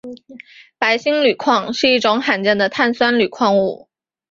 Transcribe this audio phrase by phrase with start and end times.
[0.79, 3.87] 白铅铝矿是一种罕见的碳酸铝矿物。